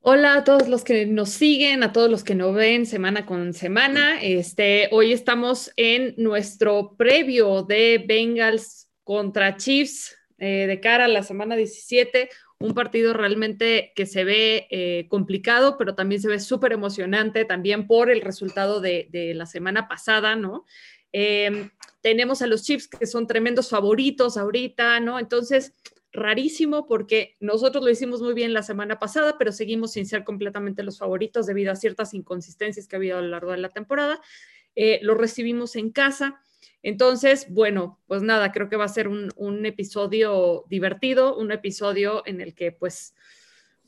[0.00, 3.52] Hola a todos los que nos siguen, a todos los que nos ven semana con
[3.52, 4.20] semana.
[4.20, 11.22] Este, hoy estamos en nuestro previo de Bengals contra Chiefs eh, de cara a la
[11.22, 12.30] semana 17.
[12.58, 17.86] Un partido realmente que se ve eh, complicado, pero también se ve súper emocionante, también
[17.86, 20.64] por el resultado de, la semana pasada, ¿no?
[21.12, 21.70] Em,
[22.00, 25.20] tenemos a los Chiefs que son tremendos favoritos ahorita, ¿no?
[25.20, 25.74] Entonces,
[26.18, 30.82] rarísimo porque nosotros lo hicimos muy bien la semana pasada, pero seguimos sin ser completamente
[30.82, 34.20] los favoritos debido a ciertas inconsistencias que ha habido a lo largo de la temporada.
[34.74, 36.40] Eh, lo recibimos en casa.
[36.82, 42.40] Entonces, bueno, pues nada, creo que va a ser un, episodio divertido, un episodio en
[42.40, 43.14] el que pues,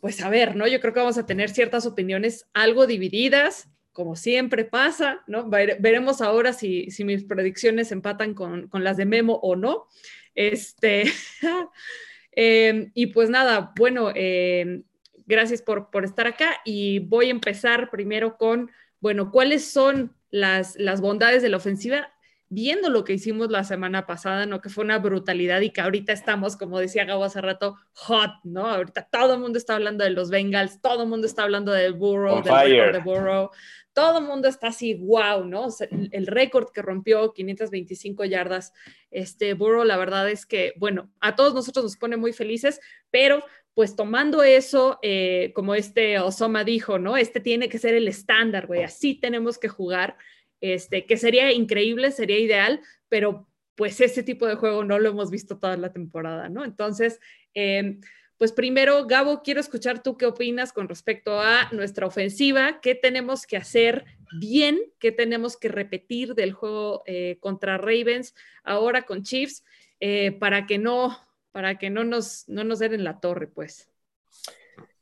[0.00, 0.66] pues a ver, ¿no?
[0.66, 5.48] Yo creo que vamos a tener ciertas opiniones algo divididas, como siempre pasa, ¿no?
[5.48, 9.86] Veremos ahora si, si mis predicciones empatan con, con las de Memo o no.
[10.34, 11.05] Este,
[12.33, 14.84] Em, y pues nada, bueno, em,
[15.27, 21.00] gracias por, estar acá y voy a empezar primero con, bueno, ¿cuáles son las, las
[21.00, 22.12] bondades de la ofensiva?
[22.53, 24.61] Viendo lo que hicimos la semana pasada, ¿no?
[24.61, 28.67] Que fue una brutalidad y que ahorita estamos, como decía Gabo hace rato, hot, ¿no?
[28.67, 31.95] Ahorita todo el mundo está hablando de los Bengals, todo el mundo está hablando del
[31.95, 33.51] Burrow, del de Burrow
[33.93, 35.69] todo el mundo está así, wow, ¿no?
[35.91, 38.73] el récord que rompió 525 yardas,
[39.11, 43.43] este Burrow, la verdad es que, bueno, a todos nosotros nos pone muy felices, pero
[43.75, 47.17] pues tomando eso, eh, como este Osoma dijo, ¿no?
[47.17, 50.17] Este tiene que ser el estándar, güey, así tenemos que jugar,
[50.61, 55.30] este, que sería increíble, sería ideal, pero pues ese tipo de juego no lo hemos
[55.30, 56.64] visto toda la temporada, ¿no?
[56.64, 57.20] Entonces,
[57.55, 57.98] eh,
[58.41, 63.47] pues primero, Gabo, quiero escuchar tú qué opinas con respecto a nuestra ofensiva, qué tenemos
[63.47, 64.05] que hacer
[64.38, 69.64] bien, qué tenemos que repetir del juego eh, contra Ravens, ahora con Chiefs,
[70.00, 71.19] eh, para que no,
[71.53, 73.91] para que no nos, no nos den en la torre, pues.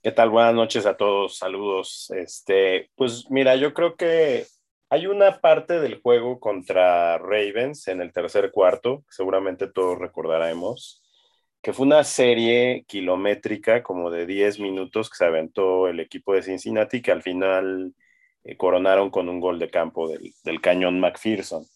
[0.02, 0.30] ¿Qué tal?
[0.30, 2.10] Buenas noches a todos, saludos.
[2.10, 4.46] Este, pues mira, yo creo que
[4.90, 11.02] hay una parte del juego contra Ravens en el tercer cuarto, seguramente todos recordaremos,
[11.60, 16.42] que fue una serie kilométrica como de 10 minutos que se aventó el equipo de
[16.42, 17.94] Cincinnati, que al final
[18.44, 21.66] eh, coronaron con un gol de campo del, cañón McPherson.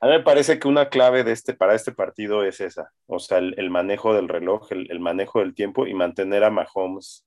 [0.00, 3.18] A mí me parece que una clave de este, para este partido es esa, o
[3.18, 7.26] sea, el, manejo del reloj, el, manejo del tiempo y mantener a Mahomes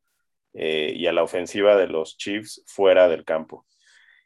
[0.54, 3.66] eh, y a la ofensiva de los Chiefs fuera del campo.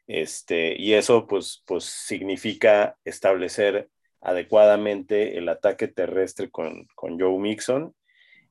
[0.08, 3.90] Este, y eso pues, pues significa establecer
[4.22, 7.94] adecuadamente el ataque terrestre con, Joe Mixon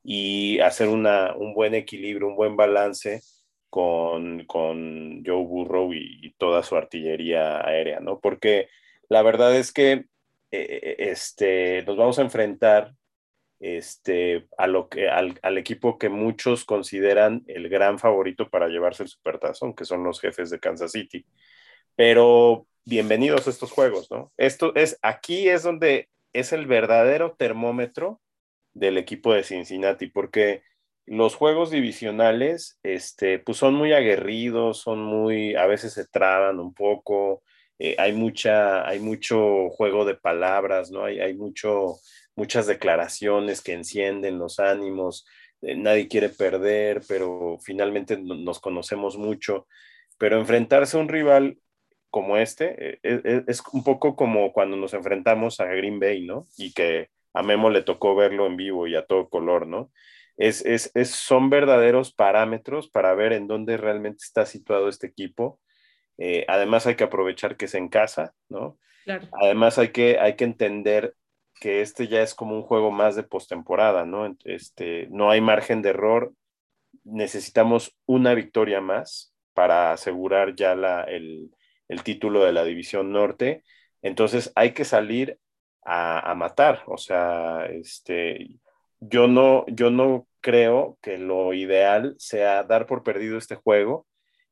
[0.02, 3.22] y hacer una, un buen equilibrio, un buen balance
[3.70, 8.20] con, con Joe Burrow y, toda su artillería aérea, ¿no?
[8.20, 8.68] Porque
[9.08, 10.04] la verdad es que
[10.50, 12.92] eh, este, nos vamos a enfrentar
[13.60, 19.02] este, a lo que, al, al, equipo que muchos consideran el gran favorito para llevarse
[19.02, 21.26] el supertazón, que son los jefes de Kansas City.
[21.94, 24.32] Pero bienvenidos a estos juegos, ¿no?
[24.36, 28.20] Esto es, aquí es donde es el verdadero termómetro
[28.74, 30.62] del equipo de Cincinnati, porque
[31.06, 36.74] los juegos divisionales, este, pues son muy aguerridos, son muy, a veces se traban un
[36.74, 37.42] poco,
[37.78, 41.04] eh, hay mucha, hay mucho juego de palabras, ¿no?
[41.04, 41.96] Hay, hay mucho,
[42.36, 45.26] muchas declaraciones que encienden los ánimos,
[45.62, 49.66] eh, nadie quiere perder, pero finalmente nos conocemos mucho,
[50.18, 51.58] pero enfrentarse a un rival
[52.10, 56.46] como este, eh, eh, es, un poco como cuando nos enfrentamos a Green Bay, ¿no?
[56.56, 59.90] Y que a Memo le tocó verlo en vivo y a todo color, ¿no?
[60.36, 65.58] Es, es, son verdaderos parámetros para ver en dónde realmente está situado este equipo.
[66.48, 68.78] además hay que aprovechar que es en casa, ¿no?
[69.40, 71.14] Además hay que, hay que entender
[71.60, 74.36] que este ya es como un juego más de postemporada, ¿no?
[74.44, 76.32] Este, no hay margen de error,
[77.04, 81.50] necesitamos una victoria más para asegurar ya la, el,
[81.88, 83.64] el título de la División Norte.
[84.02, 85.38] Entonces hay que salir
[85.86, 86.82] a, matar.
[86.86, 88.48] O sea, este,
[89.00, 94.06] yo no, yo no creo que lo ideal sea dar por perdido este juego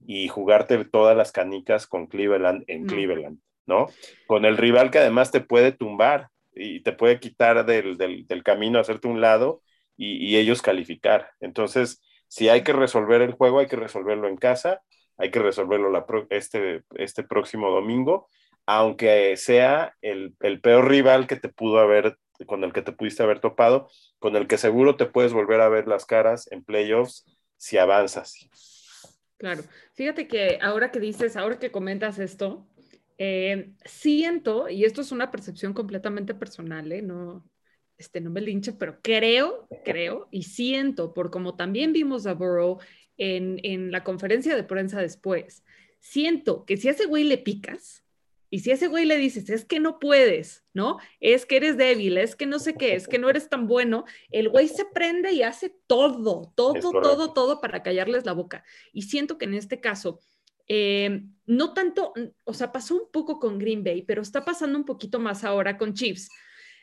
[0.07, 3.89] y jugarte todas las canicas con Cleveland en Cleveland, ¿no?
[4.27, 9.09] Con el rival que además te puede tumbar y te puede quitar del, camino, hacerte
[9.09, 9.63] un lado
[9.97, 11.31] y, y, ellos calificar.
[11.41, 14.83] Entonces, si hay que resolver el juego, hay que resolverlo en casa
[15.17, 18.29] hay que resolverlo este, este próximo domingo,
[18.67, 23.41] aunque sea el, peor rival que te pudo haber, con el que te pudiste haber
[23.41, 27.25] topado, con el que seguro te puedes volver a ver las caras en playoffs
[27.57, 28.49] si avanzas.
[29.37, 29.63] Claro,
[29.95, 32.67] fíjate que ahora que dices, ahora que comentas esto,
[33.19, 37.03] eh, siento, y esto es una percepción completamente personal, ¿eh?
[37.03, 37.49] no,
[37.97, 42.79] este, no me linche, pero creo, creo y siento, por como también vimos a Burrow
[43.17, 45.65] en, en la conferencia de prensa después,
[46.01, 48.05] siento que si a ese güey le picas,
[48.55, 50.99] y si a ese güey le dices, es que no puedes, ¿no?
[51.19, 54.05] Es que eres débil, es que no sé qué, es que no eres tan bueno,
[54.31, 58.63] el güey se prende y hace todo, todo, todo, todo para callarles la boca.
[58.93, 60.21] Y siento que en este caso,
[60.69, 62.13] eh, no tanto,
[62.45, 65.77] o sea, pasó un poco con Green Bay, pero está pasando un poquito más ahora
[65.77, 66.29] con Chiefs.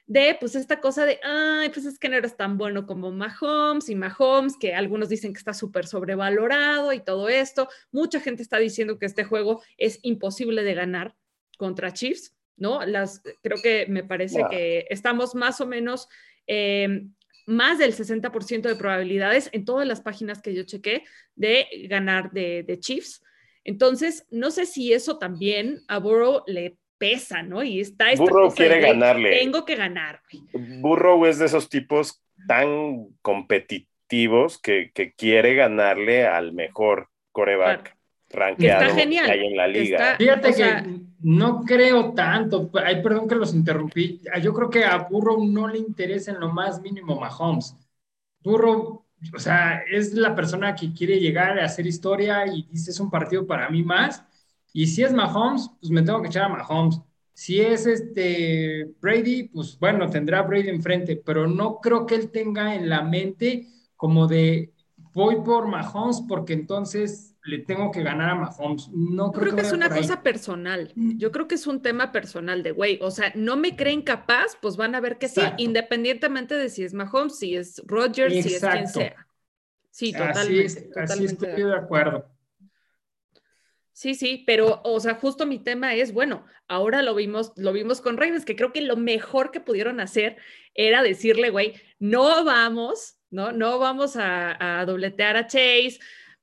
[0.07, 3.87] De pues esta cosa de, ay, pues es que no eres tan bueno como Mahomes
[3.89, 7.69] y Mahomes, que algunos dicen que está súper sobrevalorado y todo esto.
[7.91, 11.15] Mucha gente está diciendo que este juego es imposible de ganar
[11.57, 12.85] contra Chiefs, ¿no?
[12.85, 16.09] Las, creo que me parece que estamos más o menos
[16.47, 17.05] eh,
[17.45, 21.03] más del 60% de probabilidades en todas las páginas que yo chequé
[21.35, 23.23] de ganar de, Chiefs.
[23.63, 27.63] Entonces, no sé si eso también a Burrow le pesa, ¿no?
[27.63, 29.31] Y está esta Burrow quiere ganarle.
[29.39, 30.21] Tengo que ganar.
[30.53, 37.97] Burrow es de esos tipos tan competitivos que, quiere ganarle al mejor coreback
[38.29, 39.25] rankeado está genial.
[39.25, 40.15] que hay en la liga.
[40.17, 45.45] Fíjate que no creo tanto, ay, perdón que los interrumpí, yo creo que a Burrow
[45.45, 47.75] no le interesa en lo más mínimo Mahomes.
[48.43, 49.00] Burrow,
[49.35, 53.09] o sea, es la persona que quiere llegar a hacer historia y dice es un
[53.09, 54.23] partido para mí más.
[54.73, 56.99] Y si es Mahomes, pues me tengo que echar a Mahomes.
[57.33, 62.75] Si es este Brady, pues bueno, tendrá Brady enfrente, pero no creo que él tenga
[62.75, 64.73] en la mente como de
[65.13, 68.89] voy por Mahomes porque entonces le tengo que ganar a Mahomes.
[68.89, 70.91] No creo, creo que, es una cosa personal.
[70.95, 71.17] Mm.
[71.17, 74.57] Yo creo que es un tema personal de, güey, o sea, no me creen capaz,
[74.61, 78.55] pues van a ver que sí, independientemente de si es Mahomes, si es Rodgers, si
[78.55, 79.27] es quien sea.
[79.89, 80.89] Sí, totalmente.
[80.95, 82.25] Así, estoy de acuerdo.
[83.91, 88.01] Sí, sí, pero, o sea, justo mi tema es, bueno, ahora lo vimos, lo vimos
[88.01, 90.37] con Ravens, que creo que lo mejor que pudieron hacer
[90.73, 93.51] era decirle, güey, no vamos, ¿no?
[93.51, 95.99] No vamos a, a dobletear a Chase,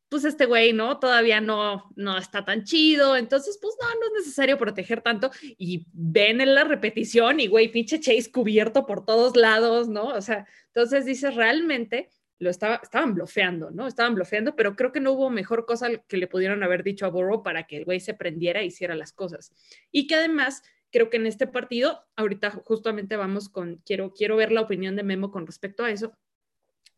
[0.08, 0.98] pues este güey, ¿no?
[0.98, 5.30] Todavía no, no está tan chido, entonces, pues no, no es necesario proteger tanto.
[5.58, 10.06] Y ven en la repetición y, güey, pinche Chase cubierto por todos lados, ¿no?
[10.08, 13.86] O sea, entonces dices, realmente lo estaba, estaban bloqueando, ¿no?
[13.86, 17.10] Estaban bloqueando, pero creo que no hubo mejor cosa que le pudieron haber dicho a
[17.10, 19.52] Burrow para que el güey se prendiera e hiciera las cosas.
[19.90, 24.52] Y que además, creo que en este partido, ahorita justamente vamos con, quiero, quiero ver
[24.52, 26.16] la opinión de Memo con respecto a eso,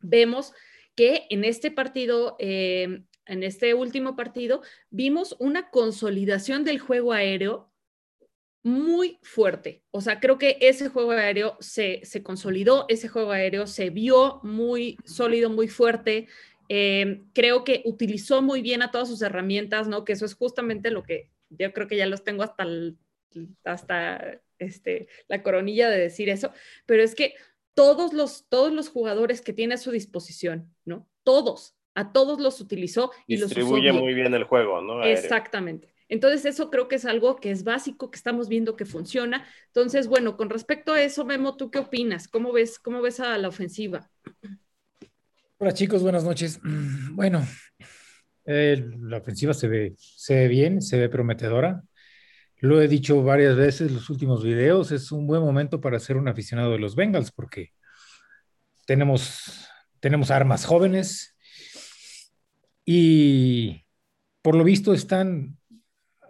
[0.00, 0.52] vemos
[0.94, 7.70] que en este partido, eh, en este último partido, vimos una consolidación del juego aéreo
[8.62, 9.82] muy fuerte.
[9.90, 14.98] O sea, creo que ese juego aéreo se, consolidó, ese juego aéreo se vio muy
[15.04, 16.28] sólido, muy fuerte.
[16.68, 20.04] Eh, creo que utilizó muy bien a todas sus herramientas, ¿no?
[20.04, 22.64] Que eso es justamente lo que yo creo que ya los tengo hasta,
[23.64, 26.52] hasta este, la coronilla de decir eso,
[26.86, 27.34] pero es que
[27.80, 31.08] todos los, todos los jugadores que tiene a su disposición, ¿no?
[31.22, 35.02] Todos, a todos los utilizó y Distribuye los usó muy bien el juego, ¿no?
[35.02, 35.88] Exactamente.
[36.10, 39.46] Entonces, eso creo que es algo que es básico, que estamos viendo que funciona.
[39.68, 42.28] Entonces, bueno, con respecto a eso, Memo, ¿tú qué opinas?
[42.28, 44.10] ¿Cómo ves, cómo ves a la ofensiva?
[45.56, 46.60] Hola chicos, buenas noches.
[47.12, 47.42] Bueno,
[48.44, 51.82] la ofensiva se ve, se ve bien, se ve prometedora.
[52.60, 56.16] Lo he dicho varias veces en los últimos videos, es un buen momento para ser
[56.16, 57.72] un aficionado de los Bengals porque
[58.86, 59.66] tenemos,
[59.98, 61.34] tenemos armas jóvenes
[62.84, 63.86] y
[64.42, 65.56] por lo visto están,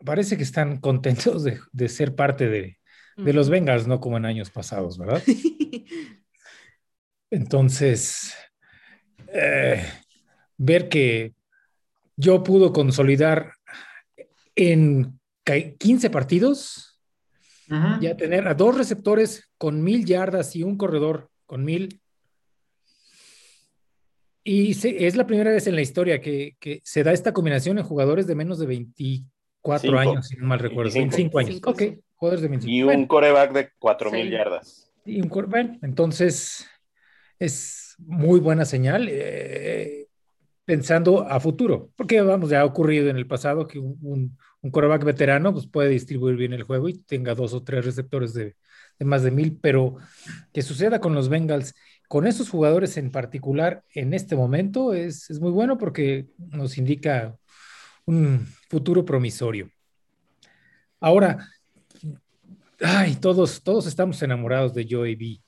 [0.04, 2.78] parece que están contentos de, ser parte de,
[3.16, 5.22] los Bengals, no como en años pasados, ¿verdad?
[7.30, 8.34] Entonces,
[9.32, 9.84] eh,
[10.56, 11.34] ver que
[12.16, 13.52] yo pudo consolidar
[14.54, 17.00] en 15 partidos,
[18.00, 22.00] ya tener a dos receptores con mil yardas y un corredor con mil.
[24.42, 28.26] Y es la primera vez en la historia que, se da esta combinación en jugadores
[28.26, 30.92] de menos de 24 años, si no mal recuerdo.
[30.92, 31.60] 25, años.
[31.64, 31.82] ok,
[32.14, 32.70] jugadores de 25.
[32.70, 34.90] Y un coreback de 4 mil yardas.
[35.04, 36.66] Y un bueno, entonces
[37.38, 39.08] es muy buena señal.
[39.10, 40.06] Eh,
[40.70, 45.04] pensando a futuro, porque vamos, ya ha ocurrido en el pasado que un, un coreback
[45.04, 48.56] veterano pues puede distribuir bien el juego y tenga dos o tres receptores de,
[48.98, 49.96] más de mil, pero
[50.52, 51.74] que suceda con los Bengals,
[52.08, 57.36] con esos jugadores en particular en este momento es, es muy bueno porque nos indica
[58.04, 59.70] un futuro promisorio.
[61.00, 61.48] Ahora,
[62.80, 65.40] ay, todos, todos estamos enamorados de Joey B,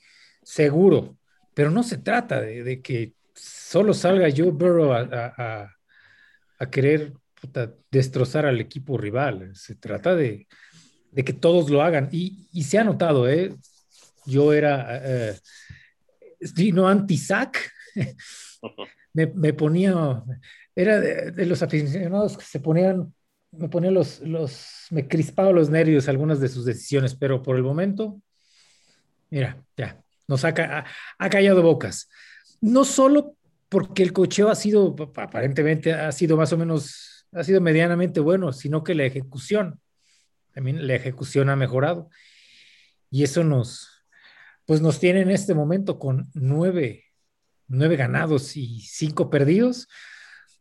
[0.43, 1.19] seguro,
[1.53, 5.69] pero no se trata de, que solo salga Joe Burrow a,
[6.59, 7.13] a querer
[7.91, 9.55] destrozar al equipo rival.
[9.55, 10.47] Se trata de,
[11.15, 12.09] que todos lo hagan.
[12.13, 13.55] Y, se ha notado, ¿eh?
[14.27, 15.39] Yo era, eh,
[16.73, 17.59] no anti-sac,
[19.15, 20.23] me, ponía,
[20.75, 23.13] era de, los aficionados que se ponían,
[23.51, 27.63] me ponía los, los, me crispaba los nervios algunas de sus decisiones, pero por el
[27.63, 28.21] momento,
[29.31, 30.55] mira, ya, nos ha,
[31.19, 32.09] ha, callado bocas.
[32.61, 33.37] No solo
[33.69, 38.53] porque el cocheo ha sido, aparentemente ha sido más o menos, ha sido medianamente bueno,
[38.53, 39.81] sino que la ejecución,
[40.53, 42.11] también la ejecución ha mejorado.
[43.11, 44.07] Y eso nos,
[44.67, 47.05] pues nos tiene en este momento con nueve,
[47.69, 49.89] nueve ganados y cinco perdidos.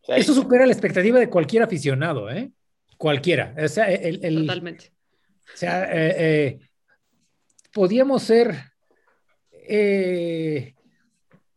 [0.08, 2.52] Eso supera la expectativa de cualquier aficionado, ¿eh?
[2.98, 3.56] Cualquiera.
[3.58, 4.92] O sea, el, Totalmente.
[5.54, 6.60] O sea, eh, eh,
[7.74, 8.56] podíamos ser,
[9.52, 10.74] eh,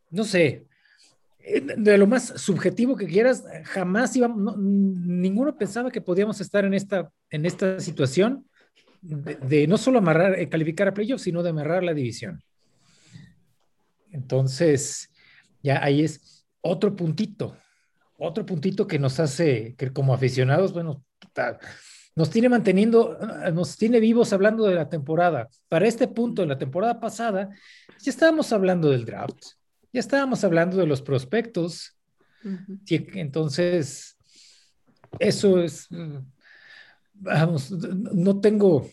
[0.09, 0.65] no sé,
[1.45, 7.11] de lo más subjetivo que quieras, jamás íbamos, ninguno pensaba que podíamos estar en esta,
[7.29, 8.45] en esta situación
[9.01, 12.41] de, no solo amarrar, eh, calificar a playoffs, sino de amarrar la división.
[14.11, 15.11] Entonces,
[15.61, 17.55] ya ahí es otro puntito,
[18.17, 21.03] otro puntito que nos hace, que como aficionados, bueno,
[22.15, 23.19] nos tiene manteniendo,
[23.53, 25.49] nos tiene vivos hablando de la temporada.
[25.67, 27.49] Para este punto, en la temporada pasada,
[27.99, 29.43] ya estábamos hablando del draft,
[29.95, 31.97] ya estábamos hablando de los prospectos.
[32.85, 34.17] Entonces,
[35.19, 35.87] eso es,
[37.13, 38.89] vamos, no tengo,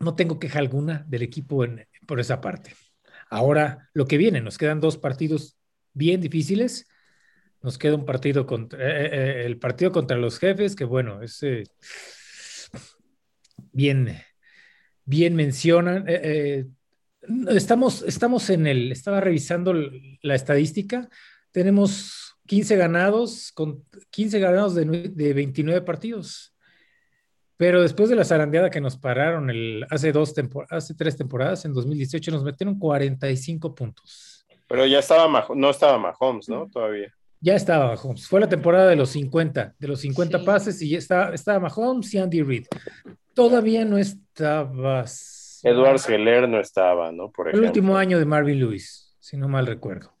[0.00, 1.66] no tengo queja alguna del equipo
[2.06, 2.74] por esa parte.
[3.28, 5.58] Ahora, lo que viene, nos quedan dos partidos
[5.92, 6.88] bien difíciles.
[7.60, 11.20] Nos queda un partido contra eh, eh, eh, el partido contra los jefes, que bueno,
[11.20, 11.44] es
[13.70, 14.16] bien,
[15.04, 16.06] bien mencionan.
[17.48, 19.74] Estamos, estamos en el, estaba revisando
[20.22, 21.08] la estadística,
[21.50, 26.52] tenemos 15 ganados, con 15 ganados de, de 29 partidos.
[27.56, 30.34] Pero después de la zarandeada que nos pararon el, hace, dos
[30.70, 34.44] hace tres temporadas, en 2018, nos metieron 45 puntos.
[34.66, 36.68] Pero ya estaba, no estaba Mahomes, ¿no?
[36.68, 37.14] Todavía.
[37.40, 38.26] Ya estaba Mahomes.
[38.26, 42.12] Fue la temporada de los 50, de los 50 pases y ya estaba, estaba Mahomes
[42.14, 42.66] y Andy Reid.
[43.34, 45.04] Todavía no estaba.
[45.62, 47.30] Edward Geller no estaba, ¿no?
[47.30, 50.12] Por El último año de Marvin Lewis, si no mal recuerdo.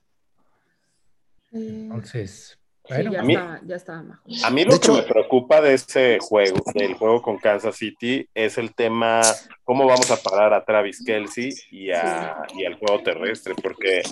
[1.52, 2.58] Eh, Entonces,
[2.90, 7.76] a, mí, a mí lo que me preocupa de ese juego, del juego con Kansas
[7.76, 9.20] City, es el tema
[9.62, 14.02] cómo vamos a parar a Travis Kelsey y, a, y al juego terrestre, porque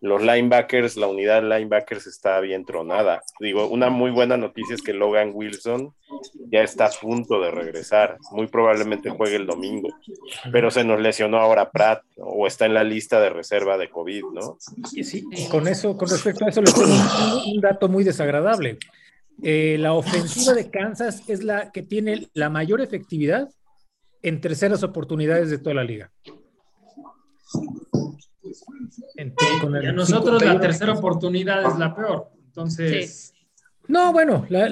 [0.00, 3.22] los linebackers, la unidad linebackers está bien tronada.
[3.40, 5.94] Digo, una muy buena noticia es que Logan Wilson
[6.50, 8.16] ya está a punto de regresar.
[8.32, 9.88] Muy probablemente juegue el domingo,
[10.52, 14.24] pero se nos lesionó ahora Pratt o está en la lista de reserva de COVID,
[14.32, 14.58] ¿no?
[14.88, 15.24] Sí, sí.
[15.50, 16.88] con eso, con respecto a eso, le tengo
[17.52, 18.78] un dato muy desagradable.
[19.42, 23.48] Eh, la ofensiva de Kansas es la que tiene la mayor efectividad
[24.22, 26.10] en terceras oportunidades de toda la liga.
[29.16, 32.28] Entonces, nosotros la tercera oportunidad es la peor.
[32.46, 33.34] Entonces.
[33.88, 34.68] No, bueno, la,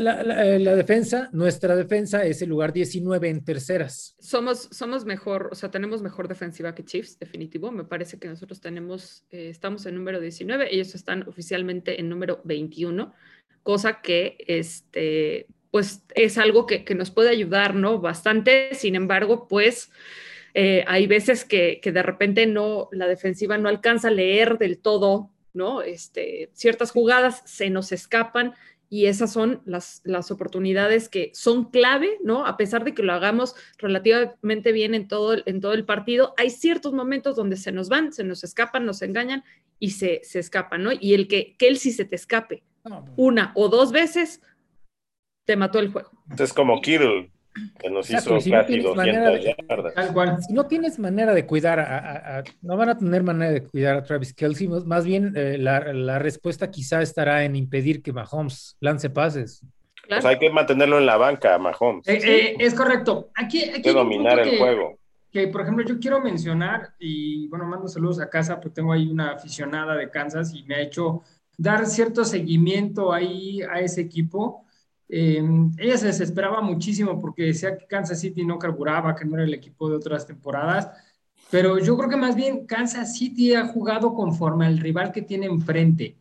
[0.76, 4.14] defensa, nuestra defensa es el lugar 19 en terceras.
[4.20, 7.72] Somos, somos mejor, o sea, tenemos mejor defensiva que Chiefs, definitivo.
[7.72, 12.42] Me parece que nosotros tenemos, eh, estamos en número 19, ellos están oficialmente en número
[12.44, 13.14] 21,
[13.62, 17.98] cosa que, este, pues, es algo que, que nos puede ayudar, ¿no?
[17.98, 18.74] Bastante.
[18.74, 19.90] Sin embargo, pues
[20.58, 25.30] eh, hay veces que, de repente no, la defensiva no alcanza a leer del todo,
[25.52, 25.82] ¿no?
[25.82, 28.54] Este, ciertas jugadas se nos escapan
[28.88, 32.46] y esas son las, las oportunidades que son clave, ¿no?
[32.46, 36.48] A pesar de que lo hagamos relativamente bien en todo, en todo el partido, hay
[36.48, 39.44] ciertos momentos donde se nos van, se nos escapan, nos engañan
[39.78, 40.90] y se, se escapan, ¿no?
[40.98, 42.64] Y el que, que él sí se te escape
[43.16, 44.40] una o dos veces,
[45.44, 46.12] te mató el juego.
[46.38, 47.30] Es como Kittle,
[47.78, 50.46] que nos hizo si casi no 200 yardas.
[50.46, 54.02] Si no tienes manera de cuidar a, no van a tener manera de cuidar a
[54.02, 59.62] Travis Kelsey, más bien eh, la, respuesta quizá estará en impedir que Mahomes lance pases.
[60.08, 62.06] Pues hay que mantenerlo en la banca, Mahomes.
[62.06, 63.30] Eh, eh, es correcto.
[63.34, 64.98] Aquí, hay que dominar el juego.
[65.32, 69.08] Que, por ejemplo, yo quiero mencionar, y bueno, mando saludos a casa, porque tengo ahí
[69.08, 71.22] una aficionada de Kansas y me ha hecho
[71.58, 74.65] dar cierto seguimiento ahí a ese equipo
[75.08, 75.42] eh,
[75.78, 79.54] ella se desesperaba muchísimo porque decía que Kansas City no carburaba, que no era el
[79.54, 80.90] equipo de otras temporadas,
[81.50, 85.46] pero yo creo que más bien Kansas City ha jugado conforme al rival que tiene
[85.46, 86.16] enfrente.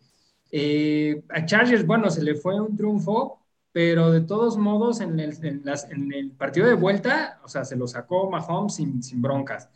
[0.51, 3.39] Eh, a Chargers, bueno, se le fue un triunfo,
[3.71, 8.29] pero de todos modos en el, en partido de vuelta, o sea, se lo sacó
[8.29, 9.69] Mahomes sin, sin broncas.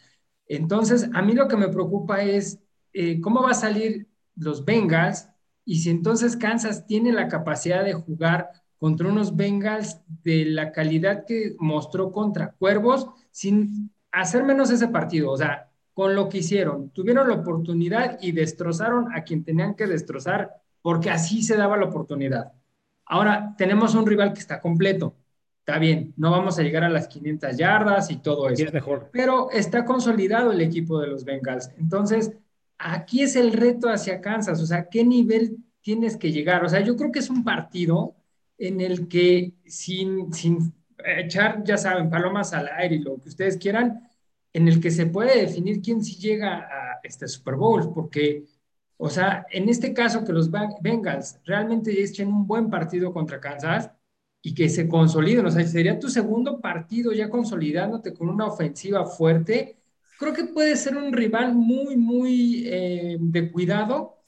[0.48, 2.60] Entonces, a mí lo que me preocupa es
[2.94, 5.30] eh, cómo va a salir los Bengals
[5.66, 11.26] y si entonces Kansas tiene la capacidad de jugar contra unos Bengals de la calidad
[11.26, 15.32] que mostró contra Cuervos, sin hacer menos ese partido.
[15.32, 15.70] O sea,
[16.00, 16.92] con lo que hicieron.
[16.92, 21.88] Tuvieron la oportunidad y destrozaron a quien tenían que destrozar porque así se daba la
[21.88, 22.54] oportunidad.
[23.06, 25.16] Ahora tenemos un rival que está completo.
[25.60, 28.64] Está bien, no vamos a llegar a las 500 yardas y todo eso.
[28.64, 29.10] Es mejor.
[29.12, 31.70] Pero está consolidado el equipo de los Bengals.
[31.78, 32.32] Entonces,
[32.78, 34.62] aquí es el reto hacia Kansas.
[34.62, 36.64] O sea, ¿qué nivel tienes que llegar?
[36.64, 38.16] O sea, yo creo que es un partido
[38.60, 40.74] en el que sin, sin
[41.06, 44.08] echar, ya saben, palomas al aire y lo que ustedes quieran,
[44.54, 48.46] en el que se puede definir quién sí llega a este Super Bowl, porque,
[48.98, 53.92] o sea, en este caso que los Bengals realmente echen un buen partido contra Kansas
[54.42, 59.06] y que se consoliden, o sea, sería tu segundo partido ya consolidándote con una ofensiva
[59.06, 59.78] fuerte,
[60.18, 64.19] creo que puede ser un rival muy, muy eh, de cuidado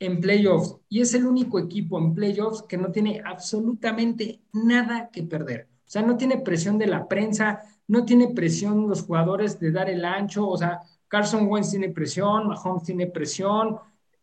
[0.00, 5.22] en playoffs y es el único equipo en playoffs que no tiene absolutamente nada que
[5.22, 5.68] perder.
[5.86, 9.90] O sea, no tiene presión de la prensa, no tiene presión los jugadores de dar
[9.90, 13.76] el ancho, o sea, Carson Wentz tiene presión, Mahomes tiene presión,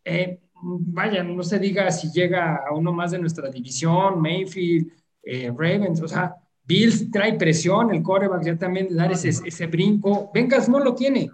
[0.04, 4.90] eh, vaya, no se diga si llega a uno más de nuestra división, Mayfield,
[5.22, 9.66] eh, Ravens, o sea, Bills trae presión, el coreback ya también de dar ese, ese
[9.66, 11.30] brinco, Vengas no lo tiene.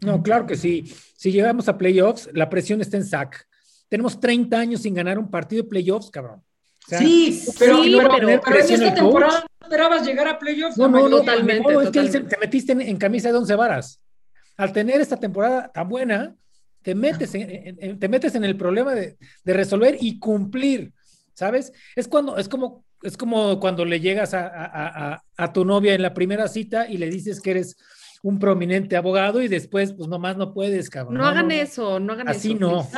[0.00, 0.92] No, claro que sí.
[1.16, 3.46] Si llegamos a playoffs, la presión está en sac.
[3.88, 6.42] Tenemos 30 años sin ganar un partido de playoffs, cabrón.
[6.86, 10.76] sí, pero, pero, en esta temporada esperabas llegar a playoffs.
[10.78, 11.72] No, no, totalmente.
[11.72, 14.00] No, es que te metiste en, camisa de once varas.
[14.56, 16.36] Al tener esta temporada tan buena,
[16.82, 20.92] te metes en, te metes en el problema de, de, resolver y cumplir,
[21.34, 21.72] ¿sabes?
[21.94, 26.02] Es cuando, es como, es como cuando le llegas a, a, a, tu novia en
[26.02, 27.76] la primera cita y le dices que eres
[28.22, 31.14] un prominente abogado y después, pues nomás no puedes, cabrón.
[31.14, 32.58] No, hagan eso, no hagan así eso.
[32.58, 32.88] no.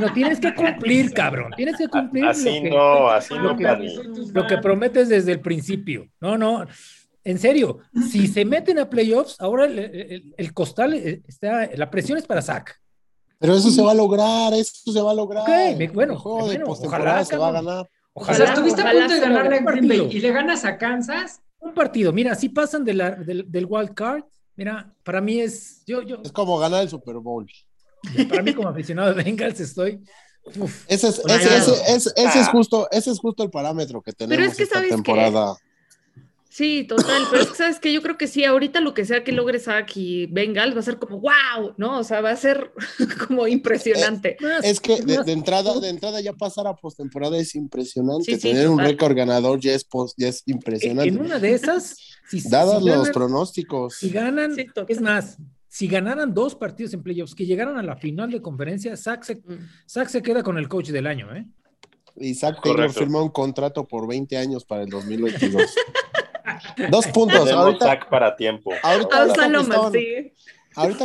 [0.00, 1.52] No, tienes que cumplir, cabrón.
[1.56, 2.24] Tienes que cumplir.
[2.26, 6.08] Así no, así lo no, que, lo que prometes desde el principio.
[6.20, 6.64] No, no.
[7.24, 7.78] En serio,
[8.10, 12.74] si se meten a playoffs, ahora el, el, costal está, la presión es para Zach.
[13.38, 15.42] Pero eso se va a lograr, eso se va a lograr.
[15.42, 17.88] Okay, bueno, bueno ojalá se va a ganar.
[18.12, 20.76] Ojalá, o sea, estuviste a punto de ganarle a Green Bay y le ganas a
[20.78, 21.40] Kansas.
[21.58, 24.24] Un partido, mira, si pasan de la, del, del wild card,
[24.56, 25.82] Mira, para mí es.
[25.86, 27.46] Yo, yo, es como ganar el Super Bowl.
[28.28, 30.02] Para mí, como aficionado de Bengals, estoy.
[30.88, 31.56] ese, es, ese,
[31.94, 34.82] ese, ese, es justo, ese es justo el parámetro que tenemos Pero es que, esta
[34.82, 35.56] temporada.
[36.52, 39.24] Sí, total, pero es que sabes que yo creo que sí, ahorita lo que sea
[39.24, 41.98] que logre Zach y Bengals va a ser como wow, ¿no?
[41.98, 42.72] O sea, va a ser
[43.26, 44.36] como impresionante.
[44.38, 48.36] Eh, es, que de, entrada, de entrada ya pasar a postemporada es impresionante.
[48.36, 49.86] Tener un récord ganador ya es,
[50.18, 51.08] ya es impresionante.
[51.08, 51.96] En una de esas,
[52.28, 53.94] si, dadas los pronósticos.
[53.94, 54.54] Si ganan,
[54.88, 55.38] es más,
[55.68, 59.36] si ganaran dos partidos en playoffs, que llegaran a la final de conferencia, Zach se,
[59.36, 60.06] mm.
[60.06, 61.46] se queda con el coach del año, ¿eh?
[62.14, 65.62] Y Zach Taylor firmó un contrato por 20 años para el 2022.
[66.90, 67.50] Dos puntos.
[67.50, 68.70] ahorita, para tiempo.
[68.82, 69.24] Ahorita,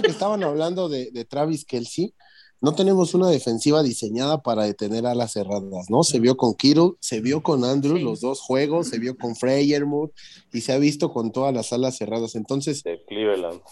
[0.02, 2.14] que, estaban, hablando de, Travis Kelsey,
[2.60, 6.04] no tenemos una defensiva diseñada para detener a las cerradas, ¿no?
[6.04, 10.12] Se vio con Kittle, se vio con Andrew, los dos juegos, se vio con Freyermuth
[10.52, 12.36] y se ha visto con todas las alas cerradas.
[12.36, 12.84] Entonces,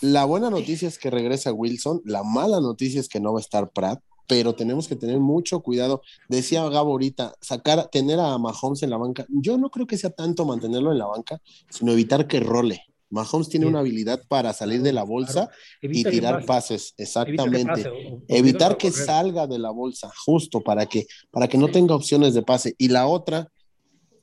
[0.01, 3.41] la buena noticia es que regresa Wilson, la mala noticia es que no va a
[3.41, 6.01] estar Pratt pero tenemos que tener mucho cuidado.
[6.29, 10.09] Decía Gabo ahorita, sacar, tener a Mahomes en la banca, yo no creo que sea
[10.09, 12.81] tanto mantenerlo en la banca, sino evitar que role.
[13.09, 15.49] Mahomes tiene una habilidad para salir de la bolsa
[15.81, 17.89] y tirar pases, exactamente.
[18.27, 22.41] Evitar que salga de la bolsa, justo para que, para que no tenga opciones de
[22.41, 22.75] pase.
[22.77, 23.49] Y la otra,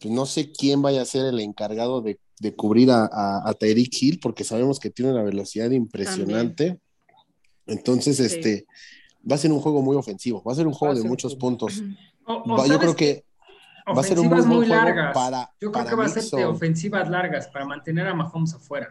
[0.01, 2.19] pues no sé quién vaya a ser el encargado de,
[2.57, 6.81] cubrir a, a, Hill, porque sabemos que tiene una velocidad impresionante.
[7.67, 8.67] Entonces, este,
[9.31, 11.83] va a ser un juego muy ofensivo, va a ser un juego de muchos puntos.
[12.69, 13.25] yo creo que
[13.89, 15.15] va a ser un muy, muy largas.
[15.15, 15.51] para.
[15.61, 18.91] Yo creo que va a ser de ofensivas largas para mantener a Mahomes afuera.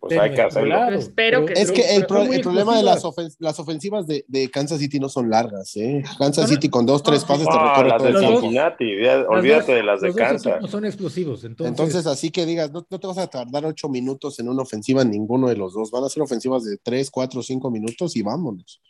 [0.00, 0.90] Pues hay que hacerlo.
[0.90, 3.02] espero que es que el, problema de las,
[3.38, 6.04] las ofensivas de, de, Kansas City no son largas, ¿eh?
[6.18, 8.84] Kansas City con dos, tres pases te recorre las de Cincinnati,
[9.28, 10.60] olvídate de las de Kansas.
[10.60, 11.70] No son explosivos, entonces.
[11.70, 15.00] Entonces, así que digas, no, no, te vas a tardar ocho minutos en una ofensiva
[15.00, 15.90] en ninguno de los dos.
[15.90, 18.82] Van a ser ofensivas de tres, cuatro, cinco minutos y vámonos.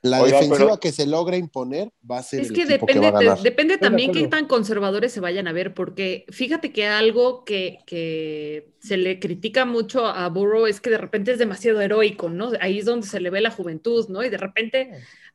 [0.00, 2.40] La defensiva que se logra imponer va a ser.
[2.40, 6.86] Es que depende, depende también qué tan conservadores se vayan a ver, porque fíjate que
[6.86, 11.80] algo que, que, se le critica mucho a Burrow es que de repente es demasiado
[11.80, 12.52] heroico, ¿no?
[12.60, 14.22] Ahí es donde se le ve la juventud, ¿no?
[14.22, 14.92] Y de repente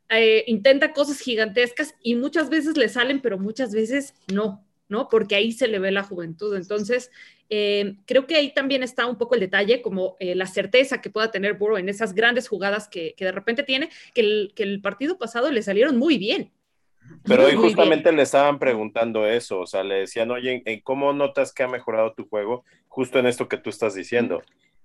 [0.10, 4.66] eh, intenta cosas gigantescas y muchas veces le salen, pero muchas veces no.
[4.90, 5.10] ¿no?
[5.10, 6.56] Porque ahí se le ve la juventud.
[6.56, 7.10] Entonces,
[7.50, 11.10] eh, creo que ahí también está un poco el detalle, como eh, la certeza que
[11.10, 14.82] pueda tener Burrow en esas grandes jugadas que, de repente tiene, que el, que el,
[14.82, 16.52] partido pasado le salieron muy bien.
[17.26, 21.64] Pero hoy justamente le estaban preguntando eso, o sea, le decían, oye, ¿cómo notas que
[21.64, 22.64] ha mejorado tu juego?
[22.88, 24.42] Justo en esto que tú estás diciendo.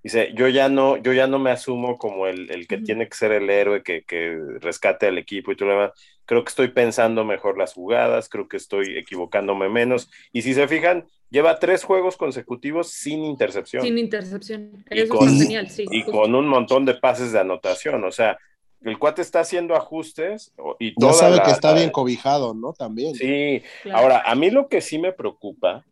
[0.09, 3.15] Dice, yo ya no, yo ya no me asumo como el, el que tiene que
[3.15, 5.93] ser el héroe que, que, rescate al equipo y todo lo demás.
[6.25, 10.11] Creo que estoy pensando mejor las jugadas, creo que estoy equivocándome menos.
[10.33, 13.83] Y si se fijan, lleva tres juegos consecutivos sin intercepción.
[13.83, 14.83] Sin intercepción.
[14.91, 15.85] Y Eso con- está genial, sí.
[15.91, 16.19] y justo.
[16.19, 18.03] con un montón de pases de anotación.
[18.05, 18.39] O sea,
[18.81, 22.55] el cuate está haciendo ajustes y Ya toda sabe la- que está la- bien cobijado,
[22.55, 22.73] ¿no?
[22.73, 23.15] También.
[23.15, 23.99] Sí, Claro.
[23.99, 25.85] ahora a mí lo que sí me preocupa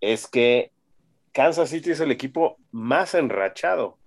[0.00, 0.70] es que
[1.32, 3.98] Kansas City es el equipo más enrachado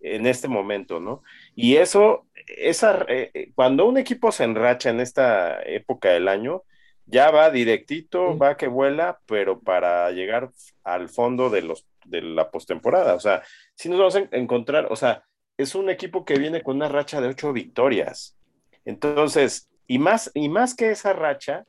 [0.00, 1.22] en este momento, ¿no?
[1.54, 6.62] Y eso, esa, eh, eh, cuando un equipo se enracha en esta época del año,
[7.06, 10.50] ya va directito, va que vuela, pero para llegar
[10.84, 13.42] al fondo de los de la postemporada, o sea,
[13.74, 15.22] si nos vamos a en- encontrar, o sea,
[15.58, 18.38] es un equipo que viene con una racha de ocho victorias.
[18.86, 21.66] Entonces, y más, y más que esa racha,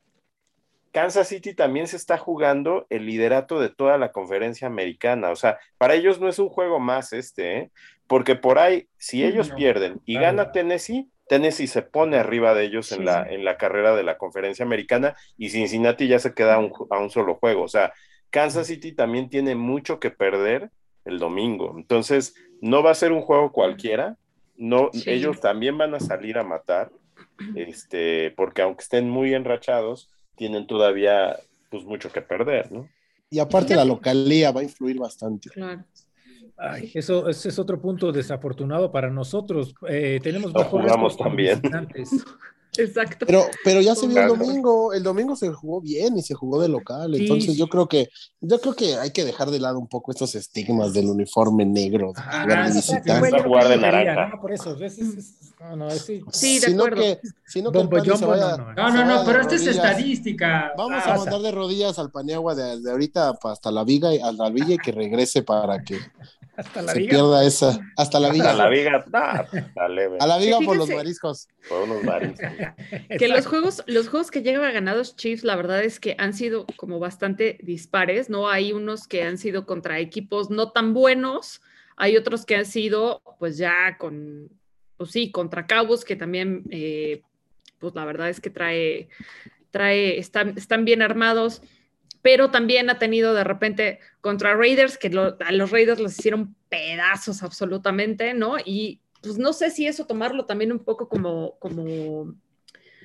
[0.91, 5.29] Kansas City también se está jugando el liderato de toda la conferencia americana.
[5.31, 7.71] O sea, para ellos no es un juego más este, ¿eh?
[8.07, 12.65] porque por ahí, si ellos No, pierden y gana Tennessee, Tennessee se pone arriba de
[12.65, 13.35] ellos en, la, sí.
[13.35, 16.99] en la carrera de la conferencia americana y Cincinnati ya se queda a un, a
[16.99, 17.63] un solo juego.
[17.63, 17.93] O sea,
[18.29, 20.71] Kansas City también tiene mucho que perder
[21.05, 21.73] el domingo.
[21.77, 24.17] Entonces, no va a ser un juego cualquiera.
[24.57, 25.09] No, Sí.
[25.09, 26.91] ellos también van a salir a matar,
[27.55, 30.09] este, porque aunque estén muy enrachados,
[30.41, 32.89] tienen todavía pues mucho que perder, ¿no?
[33.29, 35.51] Y aparte la localía va a influir bastante.
[35.51, 35.83] Claro.
[36.57, 39.75] Ay, eso ese es otro punto desafortunado para nosotros.
[39.87, 41.61] Eh, tenemos récord como también.
[42.77, 43.25] Exacto.
[43.25, 46.61] Pero, pero ya se vio el domingo, el domingo se jugó bien y se jugó
[46.61, 47.57] de local, Sí, entonces sí.
[47.59, 48.07] yo creo que,
[48.39, 52.13] yo creo que hay que dejar de lado un poco estos estigmas del uniforme negro
[52.13, 54.27] de Ajá, jugar de sí, Bueno, jugar de naranja.
[54.35, 54.41] ¿no?
[54.41, 55.35] Por eso, es- es- es-
[55.75, 56.21] no, sí.
[56.31, 57.01] Sí, de sino acuerdo.
[57.01, 58.73] que, sino que el Bombo se vaya- no, no.
[58.73, 60.71] No, se no, vaya no, de pero esta es estadística.
[60.77, 64.19] Vamos Ah, a mandar de rodillas al Paniagua de, de ahorita hasta la viga, y-
[64.19, 65.99] a la villa y que regrese para que
[66.61, 67.09] Hasta la se liga.
[67.11, 68.53] pierda esa, hasta la A viga.
[68.53, 69.45] la viga, ah,
[69.75, 71.47] dale, ve, A la viga por los mariscos.
[71.67, 72.49] por unos mariscos.
[73.19, 76.65] Que los juegos, los juegos que llevan ganados Chiefs, la verdad es que han sido
[76.77, 78.49] como bastante dispares, ¿no?
[78.49, 81.61] Hay unos que han sido contra equipos no tan buenos,
[81.97, 84.49] hay otros que han sido, pues ya con,
[84.97, 87.21] pues sí, contra Cabos, que también, eh,
[87.79, 89.09] pues la verdad es que trae,
[89.71, 91.61] trae, están, están bien armados,
[92.21, 97.43] pero también ha tenido de repente contra Raiders, que a los Raiders los hicieron pedazos
[97.43, 98.57] absolutamente, ¿no?
[98.63, 102.33] Y pues no sé si eso tomarlo también un poco como, como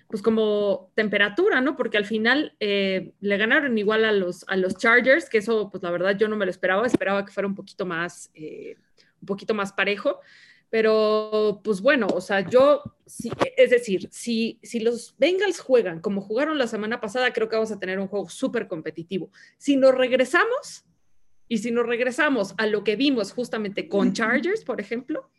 [0.09, 1.77] pues como temperatura, ¿no?
[1.77, 5.83] Porque al final eh, le ganaron igual a los, a los Chargers, que eso, pues
[5.83, 8.77] la verdad yo no me lo esperaba, esperaba que fuera un poquito más, eh,
[9.21, 10.21] un poquito más parejo,
[10.71, 12.83] pero pues bueno, o sea, yo,
[13.57, 17.73] es decir, si, si los Bengals juegan como jugaron la semana pasada, creo que vamos
[17.73, 19.31] a tener un juego súper competitivo.
[19.59, 20.85] Si nos regresamos,
[21.49, 25.31] y si nos regresamos a lo que vimos justamente con Chargers, por ejemplo,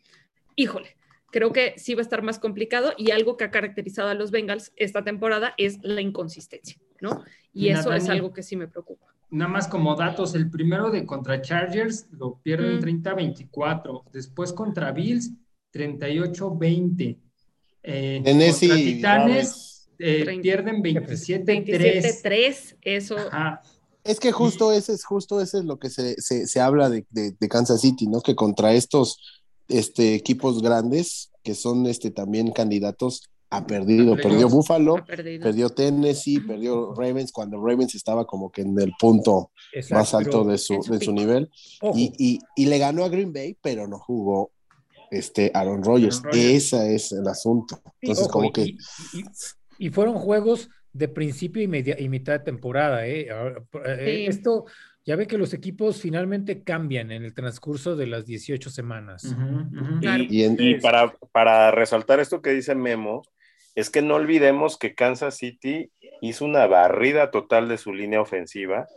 [0.56, 0.96] híjole,
[1.30, 4.30] creo que sí va a estar más complicado y algo que ha caracterizado a los
[4.30, 7.24] Bengals esta temporada es la inconsistencia, ¿no?
[7.52, 9.14] Y eso es algo que sí me preocupa.
[9.30, 12.80] Nada más como datos, el primero de contra Chargers lo pierden Mm.
[12.80, 15.30] 30-24, después contra Bills
[15.72, 17.18] 38-20.
[17.82, 20.42] Eh, Tennessee, contra Titanes eh, 30.
[20.42, 22.22] pierden 27-3.
[22.22, 23.16] 27-3, eso.
[23.18, 23.62] Ajá.
[24.04, 27.04] Es que justo ese es justo ese es lo que se, se, se habla de,
[27.10, 28.22] de, de Kansas City, ¿no?
[28.22, 34.14] Que contra estos este, equipos grandes, que son este, también candidatos, ha perdido.
[34.14, 34.30] Perdió.
[34.30, 35.42] Perdió Buffalo, ha perdido.
[35.42, 40.44] perdió Tennessee, perdió Ravens, cuando Ravens estaba como que en el punto Exacto, más alto
[40.44, 41.50] de su, de su nivel.
[41.94, 44.50] Y, y, y le ganó a Green Bay, pero no jugó
[45.10, 46.18] este Aaron Rodgers.
[46.18, 46.54] Aaron Rodgers.
[46.72, 47.80] Ese es el asunto.
[48.02, 48.76] Entonces, ojo, como y- que y,
[49.14, 49.24] y-
[49.86, 53.06] y fueron juegos de principio y, media, y mitad de temporada.
[53.06, 53.28] ¿eh?
[53.30, 54.26] Eh, Sí.
[54.26, 54.64] Esto,
[55.06, 59.24] ya ve que los equipos finalmente cambian en el transcurso de las 18 semanas.
[59.24, 59.42] Ujú,
[59.84, 60.00] ujú.
[60.00, 60.24] Claro.
[60.24, 63.22] Y, Y en- y para, para resaltar esto que dice Memo,
[63.78, 68.88] es que no olvidemos que Kansas City hizo una barrida total de su línea ofensiva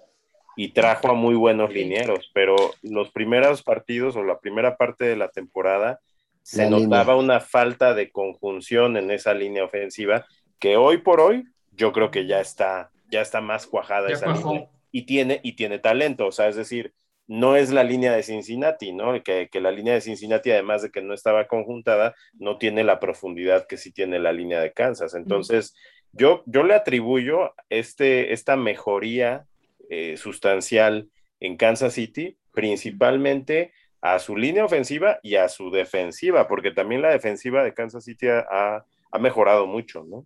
[0.58, 5.15] y trajo a muy buenos linieros, pero los primeros partidos o la primera parte de
[5.15, 6.00] la temporada
[6.41, 7.15] se La notaba línea.
[7.36, 10.26] una falta de conjunción en esa línea ofensiva
[10.60, 14.26] que hoy por hoy yo creo que ya está, ya está más cuajada Ya esa
[14.26, 14.54] cuajó.
[14.54, 16.94] línea y tiene, y tiene talento, o sea, es decir,
[17.39, 19.24] no es la línea de Cincinnati, ¿no?
[19.24, 23.00] Que, que la línea de Cincinnati, además de que no estaba conjuntada, no tiene la
[23.00, 25.13] profundidad que sí tiene la línea de Kansas.
[25.15, 25.74] Entonces,
[26.12, 29.46] yo, yo le atribuyo este, esta mejoría
[29.89, 31.08] eh, sustancial
[31.39, 37.12] en Kansas City, principalmente a su línea ofensiva y a su defensiva, porque también la
[37.12, 40.26] defensiva de Kansas City ha, ha- ha mejorado mucho, ¿no?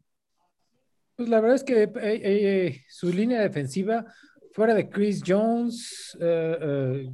[1.17, 4.05] Pues la verdad es que eh, eh, su línea defensiva,
[4.55, 7.09] fuera de Chris Jones, eh, eh,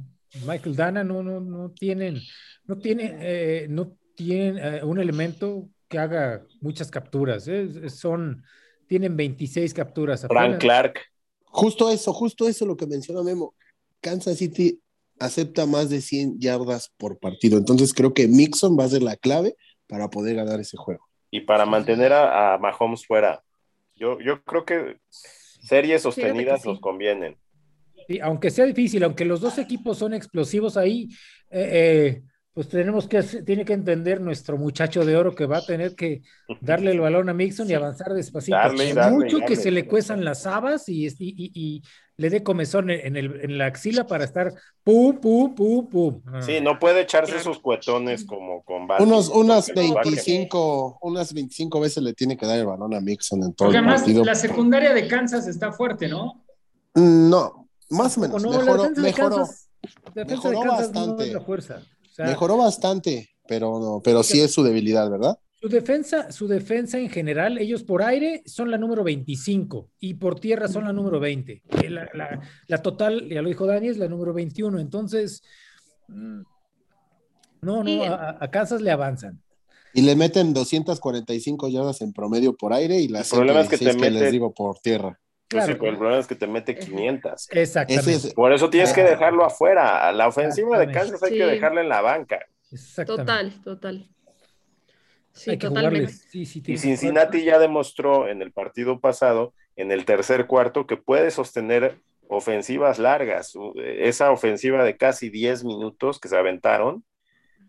[0.46, 2.20] Michael Dana no, no, no tienen,
[2.66, 7.48] no tiene, eh, no tienen eh, un elemento que haga muchas capturas.
[7.48, 7.90] ¿eh?
[7.90, 8.44] Son,
[8.86, 10.24] tienen 26 capturas.
[10.28, 11.00] Frank Clark.
[11.46, 13.54] Justo eso, justo eso lo que menciona Memo.
[14.00, 14.80] Kansas City
[15.18, 17.58] acepta más de 100 yardas por partido.
[17.58, 19.56] Entonces creo que Mixon va a ser la clave
[19.88, 21.08] para poder ganar ese juego.
[21.32, 23.42] Y para mantener a, a Mahomes fuera.
[23.96, 24.98] Yo, yo creo que
[25.62, 27.36] series sostenidas nos convienen.
[28.06, 31.08] Sí, aunque sea difícil, aunque los dos equipos son explosivos ahí,
[31.50, 32.22] eh, eh,
[32.54, 36.22] pues tenemos que, tiene que entender nuestro muchacho de oro que va a tener que
[36.60, 38.56] darle el balón a Mixon y avanzar despacito.
[38.56, 39.46] Darle, darle, Mucho darle.
[39.46, 41.82] que se le cuezan las habas y, y, y, y
[42.18, 44.52] le dé comezón en, el, en, la axila para estar
[44.84, 46.20] pum, pum, pum, pum.
[46.26, 46.42] Ah.
[46.42, 52.02] Sí, no puede echarse sus cuetones como con Barkley, Unos, unas 25, unas 25 veces
[52.02, 54.24] le tiene que dar el balón a Mixon en todo Porque el además partido.
[54.24, 56.44] la secundaria de Kansas está fuerte, ¿no?
[56.94, 58.42] No, más o menos.
[58.42, 59.68] No, mejoró, la defensa mejoró, de Kansas,
[60.14, 61.16] la defensa mejoró de Kansas bastante.
[61.16, 61.82] No es la fuerza.
[62.12, 65.38] O sea, mejoró bastante, pero no, pero sí es su debilidad, ¿verdad?
[65.62, 70.38] Su defensa, su defensa en general, ellos por aire son la número 25 y por
[70.38, 71.62] tierra son la número 20.
[71.88, 74.78] La, la, la total, ya lo dijo Dani, es la número 21.
[74.78, 75.42] Entonces,
[76.08, 76.42] mm,
[77.62, 79.40] no, no, a, a Kansas le avanzan.
[79.94, 83.78] Y le meten 245 yardas en promedio por aire y las el problema es que,
[83.78, 85.18] te que mete, les digo por tierra.
[85.52, 85.66] Claro.
[85.66, 87.48] Sí, el problema es que te mete 500.
[87.50, 88.10] Exactamente.
[88.10, 90.08] Es, por eso tienes que dejarlo afuera.
[90.08, 91.38] A la ofensiva de Kansas hay sí.
[91.38, 92.40] que dejarla en la banca.
[93.06, 94.08] Total, total.
[95.32, 96.12] Sí, hay que totalmente.
[96.12, 100.96] Sí, sí, y Cincinnati ya demostró en el partido pasado, en el tercer cuarto, que
[100.96, 103.52] puede sostener ofensivas largas.
[103.76, 107.04] Esa ofensiva de casi 10 minutos que se aventaron,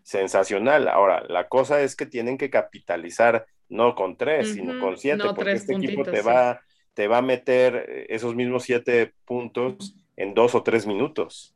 [0.02, 0.88] sensacional.
[0.88, 4.54] Ahora, la cosa es que tienen que capitalizar no con tres, uh -huh.
[4.54, 6.60] sino con siete, no, porque este equipo te va,
[6.94, 11.54] te va a meter esos mismos siete puntos en dos o tres minutos.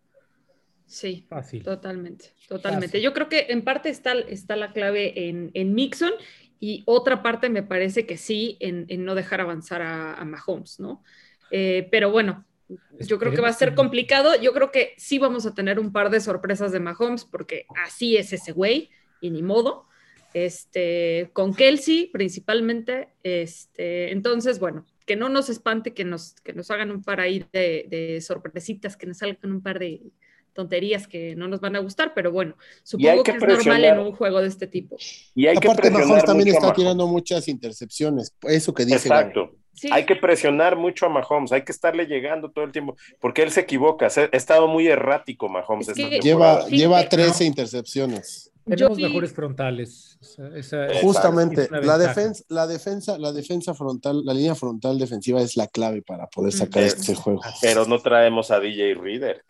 [0.86, 1.62] Sí, Fácil.
[1.62, 2.88] totalmente, totalmente.
[2.88, 3.02] Fácil.
[3.02, 6.12] Yo creo que en parte está, está la clave en, en, Mixon
[6.60, 10.80] y otra parte me parece que sí en, en no dejar avanzar a, a Mahomes,
[10.80, 11.02] ¿no?
[11.50, 12.46] Eh, pero bueno,
[13.00, 14.40] yo creo que va a ser complicado.
[14.40, 18.16] Yo creo que sí vamos a tener un par de sorpresas de Mahomes porque así
[18.16, 19.86] es ese güey y ni modo.
[20.34, 23.08] Este, con Kelsey principalmente.
[23.22, 27.42] Este, entonces, bueno, que no nos espante, que nos, que nos hagan un par ahí
[27.50, 30.02] de, de sorpresitas, que nos salgan un par de
[30.52, 33.98] tonterías que no nos van a gustar, pero bueno, supongo que, que, es normal en
[34.00, 34.98] un juego de este tipo.
[35.34, 39.08] Y hay Aparte, que Mahomes también está tirando muchas intercepciones, eso que dice.
[39.08, 39.56] Exacto.
[39.72, 39.88] Sí.
[39.90, 43.50] Hay que presionar mucho a Mahomes, hay que estarle llegando todo el tiempo, porque él
[43.50, 45.88] se equivoca, ha estado muy errático Mahomes.
[45.88, 47.48] Es que lleva, lleva 13 no.
[47.48, 48.52] intercepciones.
[48.68, 49.04] Tenemos vi...
[49.04, 50.18] mejores frontales.
[50.20, 55.56] Esa, esa, Justamente, la defensa, la defensa, la defensa frontal, la línea frontal defensiva es
[55.56, 57.40] la clave para poder sacar pero, este juego.
[57.60, 59.44] Pero no traemos a DJ Reader.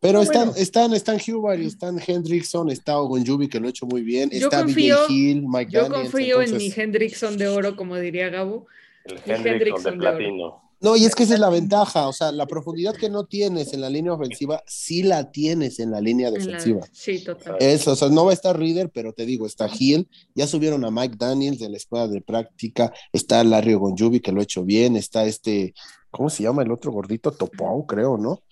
[0.00, 0.60] Pero no, están, bueno.
[0.60, 4.62] están, están Huber, están Hendrickson, está Ogonjubi, que lo ha hecho muy bien, yo está
[4.62, 6.52] confío, BJ Hill, Mike Yo Daniels, confío entonces...
[6.52, 8.66] en mi Hendrickson de oro, como diría Gabo.
[9.06, 10.63] El Hendrickson de platino.
[10.84, 13.72] No, y es que esa es la ventaja, o sea, la profundidad que no tienes
[13.72, 16.80] en la línea ofensiva, sí la tienes en la línea defensiva.
[16.80, 16.88] La...
[16.92, 17.56] Sí, total.
[17.58, 20.84] Eso, o sea, no va a estar Reader, pero te digo, está Hill, ya subieron
[20.84, 24.62] a Mike Daniels de la escuela de práctica, está Larry Ogonjubi, que lo ha hecho
[24.62, 25.72] bien, está este,
[26.10, 27.32] ¿cómo se llama el otro gordito?
[27.32, 28.42] Topou, creo, ¿no?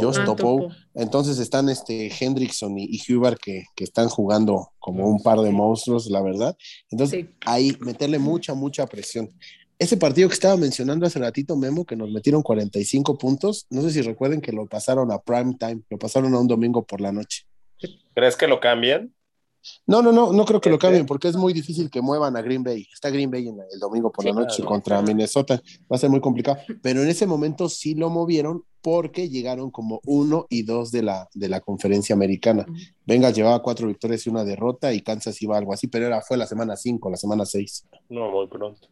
[0.00, 0.60] Just ah, Topou.
[0.60, 0.74] Topo.
[0.94, 5.50] Entonces están este Hendrickson y, y Huber que, que, están jugando como un par de
[5.50, 6.56] monstruos, la verdad.
[6.90, 7.34] Entonces, sí.
[7.46, 9.28] ahí meterle mucha, mucha presión.
[9.80, 13.90] Ese partido que estaba mencionando hace ratito, Memo, que nos metieron 45 puntos, no sé
[13.90, 17.12] si recuerden que lo pasaron a prime time, lo pasaron a un domingo por la
[17.12, 17.46] noche.
[18.14, 19.14] ¿Crees que lo cambien?
[19.86, 22.42] No, no, no, no creo que lo cambien porque es muy difícil que muevan a
[22.42, 22.86] Green Bay.
[22.92, 25.00] Está Green Bay en el domingo por sí, la noche claro, contra.
[25.00, 25.62] Minnesota.
[25.90, 26.58] Va a ser muy complicado.
[26.82, 31.26] Pero en ese momento sí lo movieron porque llegaron como uno y dos de la,
[31.32, 32.66] de la conferencia americana.
[33.06, 36.36] Venga, llevaba cuatro victorias y una derrota y Kansas iba algo así, pero era, fue
[36.36, 37.86] la semana cinco, la semana seis.
[38.10, 38.88] No, muy pronto.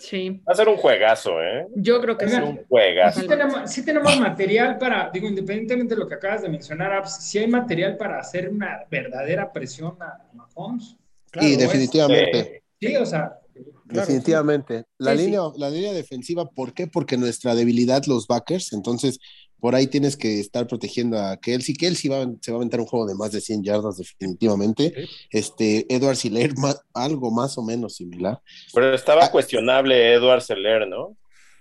[0.00, 0.40] Sí.
[0.48, 1.66] Va a ser un juegazo, ¿eh?
[1.76, 3.20] Yo creo que es un juegazo.
[3.20, 7.38] Sí tenemos, sí tenemos material para, digo, independientemente de lo que acabas de mencionar, sí
[7.38, 10.96] hay material para hacer una verdadera presión a Mahomes.
[11.30, 12.62] Claro, sí, definitivamente.
[12.80, 12.88] Sí.
[12.88, 13.38] sí, o sea.
[13.52, 14.78] Claro, definitivamente.
[14.78, 14.84] Sí.
[14.98, 16.86] La, sí, línea, la línea defensiva, ¿por qué?
[16.86, 19.18] Porque nuestra debilidad, los backers, entonces
[19.60, 21.74] por ahí tienes que estar protegiendo a Kelsey.
[21.74, 24.92] Kelsey va, se va a aventar un juego de más de 100 yardas definitivamente.
[24.94, 25.10] Sí.
[25.30, 26.52] Este, Edward Siller,
[26.94, 28.40] algo más o menos similar.
[28.72, 31.16] Pero estaba ah, cuestionable Edward Siller, ¿no?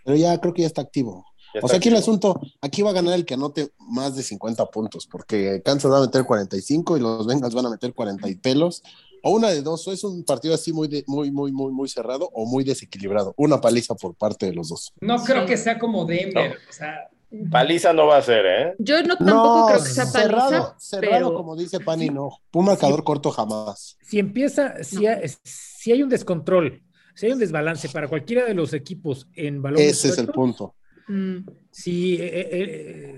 [0.06, 1.26] Pero ya creo que ya está activo.
[1.54, 1.96] Ya o sea, aquí activo.
[1.96, 5.92] el asunto, aquí va a ganar el que anote más de 50 puntos, porque Kansas
[5.92, 8.84] va a meter 45 y los Bengals van a meter 40 y pelos.
[9.22, 11.90] O una de dos, o es un partido así muy, de, muy, muy, muy, muy
[11.90, 13.34] cerrado o muy desequilibrado.
[13.36, 14.94] Una paliza por parte de los dos.
[15.02, 16.70] No creo que sea como Denver, no.
[16.70, 17.10] o sea,
[17.52, 18.76] Paliza no va a ser, ¿eh?
[18.80, 22.30] Yo no tampoco No, creo que sea cerrado, paliza, cerrado, pero como dice Pani, no.
[22.54, 23.98] Un marcador corto jamás.
[24.02, 25.10] Si empieza, si, No.
[25.12, 26.82] hay, si hay un descontrol,
[27.14, 30.74] si hay un desbalance para cualquiera de los equipos en balón Ese es el punto.
[31.08, 31.38] mm,
[31.72, 32.50] Si, eh, eh,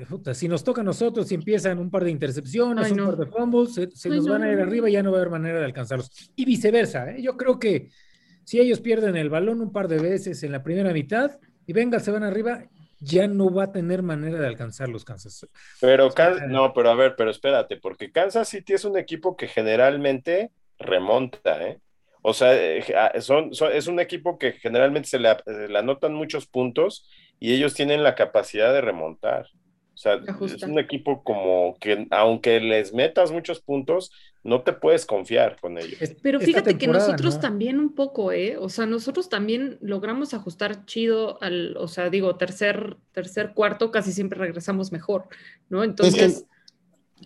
[0.01, 2.97] eh, puta, si nos toca a nosotros, si empiezan un par de intercepciones, Ay, un
[2.97, 3.05] no.
[3.07, 5.11] par de fumbles, se, se Ay, nos no, van a ir arriba y ya no
[5.11, 6.11] va a haber manera de alcanzarlos.
[6.35, 7.21] Y viceversa, ¿eh?
[7.21, 7.89] yo creo que
[8.43, 11.99] si ellos pierden el balón un par de veces en la primera mitad y venga,
[12.01, 12.63] se van arriba,
[13.01, 15.47] ya no va a tener manera de alcanzarlos Kansas.
[15.79, 16.13] Pero
[16.47, 21.61] no, pero a ver, pero espérate, porque Kansas City es un equipo que generalmente remonta,
[21.67, 21.79] ¿eh?
[22.23, 25.67] O sea, eh, ah, son, son- es un equipo que generalmente se le, a- se
[25.69, 27.09] le anotan muchos puntos
[27.39, 29.47] y ellos tienen la capacidad de remontar.
[30.01, 34.11] O sea, es un equipo como que aunque les metas muchos puntos,
[34.43, 36.01] no te puedes confiar con ellos.
[36.01, 37.39] Es- Pero fíjate que nosotros ¿no?
[37.41, 38.57] también un poco, ¿eh?
[38.57, 44.11] O sea, nosotros también logramos ajustar chido al, o sea, digo, tercer, tercer, cuarto, casi
[44.11, 45.25] siempre regresamos mejor,
[45.69, 45.83] ¿no?
[45.83, 46.45] Entonces,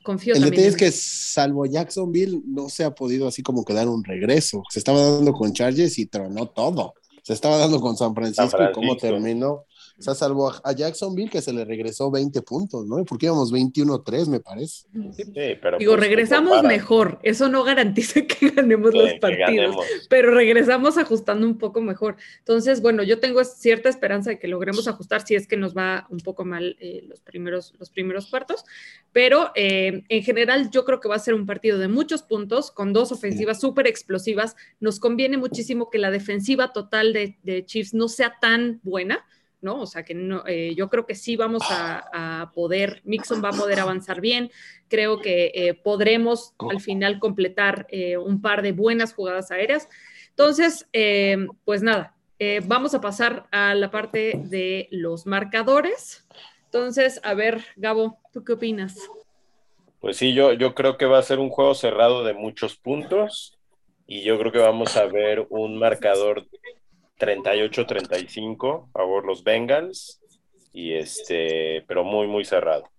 [0.03, 0.51] confío El también.
[0.63, 4.63] detalle es que salvo Jacksonville no se ha podido así como que dar un regreso.
[4.69, 6.93] Se estaba dando con Chargers y tronó todo.
[7.23, 9.07] Se estaba dando con San Francisco, San y cómo Francisco.
[9.15, 9.63] terminó.
[9.97, 13.03] O sea, salvo a- a Jacksonville que se le regresó 20 puntos, ¿no?
[13.05, 14.88] Porque íbamos 21-3, me parece.
[15.15, 15.23] Sí,
[15.62, 17.19] pero Digo, pues, regresamos mejor.
[17.23, 19.86] Eso no garantiza que ganemos Sí, los partidos, ganemos.
[20.10, 22.17] pero regresamos ajustando un poco mejor.
[22.39, 26.08] Entonces, bueno, yo tengo cierta esperanza de que logremos ajustar si es que nos va
[26.10, 28.65] un poco mal eh, los, primeros, los primeros cuartos,
[29.13, 32.69] pero eh, en general yo creo que va a ser un partido de muchos puntos,
[32.71, 34.55] con dos ofensivas súper explosivas.
[34.79, 39.25] Nos conviene muchísimo que la defensiva total de, de Chiefs no sea tan buena.
[39.65, 39.82] ¿No?
[39.82, 43.49] O sea que no, eh, yo creo que sí vamos a, a poder, Mixon va
[43.49, 44.51] a poder avanzar bien,
[44.88, 49.89] creo que eh, podremos al final completar eh, un par de buenas jugadas aéreas.
[50.30, 56.28] Entonces, eh, pues nada, eh, vamos a pasar a la parte de los marcadores.
[56.65, 58.97] Entonces, a ver, Gabo, ¿tú qué opinas?
[59.99, 63.58] Pues sí, yo, yo creo que va a ser un juego cerrado de muchos puntos
[64.06, 66.45] y yo creo que vamos a ver un marcador
[67.19, 70.21] 38-35 a favor los Bengals
[70.73, 72.89] y este, pero muy, muy cerrado.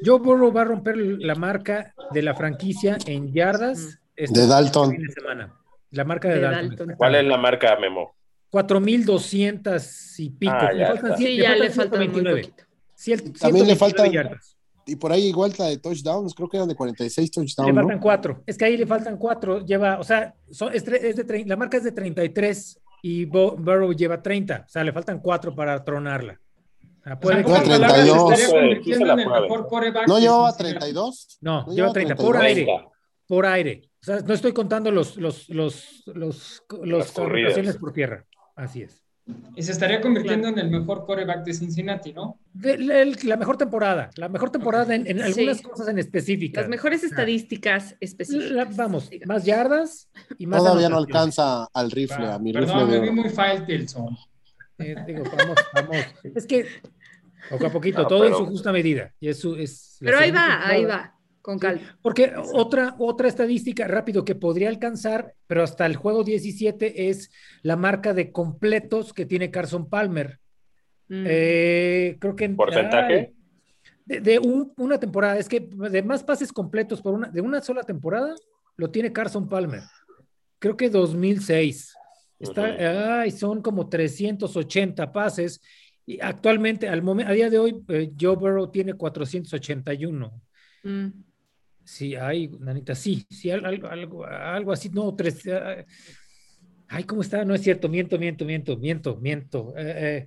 [0.04, 3.98] Joe Burrow va a romper la marca de la franquicia en yardas.
[4.14, 4.94] Este de Dalton.
[5.14, 5.54] Semana.
[5.92, 6.68] La marca de, de Dalton.
[6.68, 6.96] Dalton.
[6.98, 8.14] ¿Cuál es la marca, Memo?
[8.52, 10.52] 4.200 y pico.
[10.54, 12.54] Ah, le faltan, sí, le ya faltan le falta 129.
[12.94, 14.56] Ciel, También le faltan yardas.
[14.88, 17.68] Y por ahí igual la de touchdowns, creo que eran de 46 touchdowns.
[17.68, 18.02] Le faltan ¿no?
[18.02, 18.42] cuatro.
[18.46, 19.64] Es que ahí le faltan cuatro.
[19.64, 23.92] Lleva, o sea, son, es, es de, la marca es de 33 y Bo, Burrow
[23.92, 24.64] lleva 30.
[24.66, 26.40] O sea, le faltan cuatro para tronarla.
[27.20, 28.32] Puede o sea, que 32.
[28.32, 30.08] estaría convirtiendo en el mejor coreback.
[30.08, 31.38] ¿No llevaba 32?
[31.40, 32.16] No, no lleva 30.
[32.16, 32.22] 30.
[32.24, 32.66] Por aire.
[33.28, 33.82] Por aire.
[34.00, 38.26] O sea, no estoy contando los, los, los, los, los corridas por tierra.
[38.56, 39.05] Así es.
[39.56, 42.38] Y se estaría convirtiendo en el mejor coreback de Cincinnati, ¿no?
[42.52, 45.62] De, la, la, mejor temporada, la mejor temporada en, en algunas sí.
[45.64, 46.62] cosas en específicas.
[46.62, 48.52] Las mejores estadísticas específicas.
[48.52, 50.08] La, vamos, más yardas
[50.38, 50.62] y más.
[50.62, 53.00] Todavía no alcanza al rifle, a mi Perdón, rifle.
[53.00, 54.16] me vi muy Faitelson.
[54.78, 55.96] Eh, digo, vamos, vamos.
[56.22, 56.66] Es que
[57.50, 58.38] poco a poquito, no, todo pero...
[58.38, 59.12] en su justa medida.
[59.18, 61.15] Y eso es pero ahí va, ahí va.
[61.46, 61.96] Con calma.
[62.02, 67.30] Porque otra, otra estadística rápido que podría alcanzar, pero hasta el juego 17 es
[67.62, 70.40] la marca de completos que tiene Carson Palmer.
[71.06, 71.24] Mm.
[71.24, 73.32] Eh, creo que en porcentaje
[74.04, 77.62] de, de un, una temporada, es que de más pases completos por una, de una
[77.62, 78.34] sola temporada
[78.76, 79.82] lo tiene Carson Palmer.
[80.58, 81.94] Creo que 2006.
[82.40, 83.20] Está, uh -huh.
[83.20, 85.60] ay, son como 380 pases.
[86.04, 90.42] Y actualmente, al momento, a día de hoy, eh, Joe Burrow tiene 481.
[90.82, 91.25] Mm.
[91.86, 95.40] Sí, hay, Nanita, sí, sí, algo, algo, algo así, no, tres.
[96.88, 97.44] Ay, ¿cómo está?
[97.44, 99.72] No es cierto, miento, miento, miento, miento, miento.
[99.76, 100.26] Eh, eh,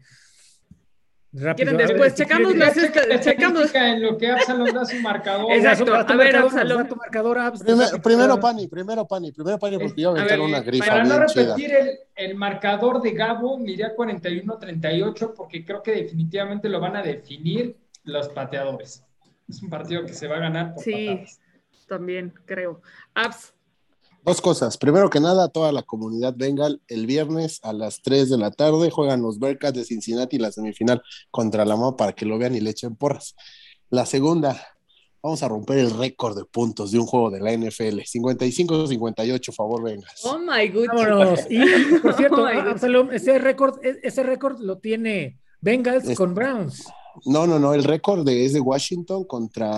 [1.34, 1.72] rápido.
[1.72, 2.14] ¿Quieren después?
[2.14, 3.76] Ver, checamos las checamos.
[3.76, 5.52] En lo que Absalom da su marcador.
[5.52, 6.88] Exacto, a ver, Absalom.
[6.88, 10.40] Tu marcador, Abs, primero, primero, Pani, primero, Pani, primero, Pani, porque yo voy a aventar
[10.40, 15.84] una grifa Para no repetir el, el, marcador de Gabo, miré a 41-38 porque creo
[15.84, 19.04] que definitivamente lo van a definir los pateadores.
[19.50, 21.40] Es un partido que se va a ganar por Sí, patadas.
[21.90, 22.82] También creo.
[23.14, 23.54] Abs.
[24.24, 24.78] Dos cosas.
[24.78, 28.92] Primero que nada, toda la comunidad Bengal, el viernes a las 3 de la tarde
[28.92, 32.60] juegan los Bearcats de Cincinnati la semifinal contra la MA para que lo vean y
[32.60, 33.36] le echen porras.
[33.90, 34.62] La segunda,
[35.22, 38.00] Vamos a romper el récord de puntos de un juego de la NFL.
[38.06, 40.22] 55-58, favor, Bengals.
[40.24, 41.46] Oh my goodness.
[41.50, 41.60] Y,
[42.00, 42.68] por cierto, Oh God.
[42.70, 46.86] Absalom, ese récord, e- ese récord lo tiene Bengals Es- con Browns.
[47.26, 49.70] No, no, no, el récord de- es de Washington contra.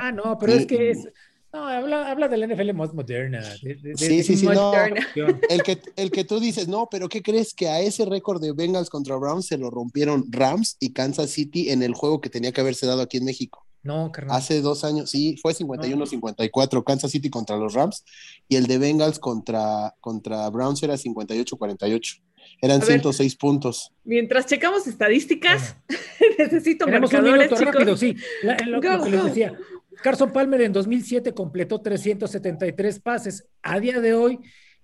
[0.00, 1.06] Ah, no, pero es que es.
[1.52, 3.40] No, habla, habla de la NFL más moderna.
[3.62, 4.72] de- de- de- Sí, de- sí, sí, no.
[5.50, 7.54] El que, el que tú dices, no, pero ¿qué crees?
[7.54, 11.70] Que a ese récord de Bengals contra Browns se lo rompieron Rams y Kansas City
[11.70, 13.66] en el juego que tenía que haberse dado aquí en México.
[13.82, 14.36] No, carnal.
[14.36, 18.04] Hace dos años, sí, fue 51-54 Kansas City contra los Rams
[18.48, 22.20] y el de Bengals contra, contra Browns era 58-48.
[22.62, 22.86] Eran A ver.
[23.00, 23.90] 106 puntos.
[24.04, 25.76] Mientras checamos estadísticas,
[26.38, 27.74] necesito Tenemos un marcadores, minuto chicos.
[27.74, 28.16] rápido, sí.
[28.42, 29.58] La- lo, Go, lo que les decía.
[30.02, 33.48] Carson Palmer en 2007 completó 373 pases.
[33.62, 34.38] A día de hoy,